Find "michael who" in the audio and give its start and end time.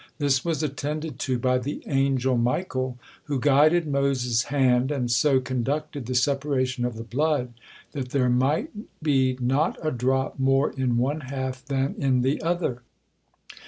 2.35-3.39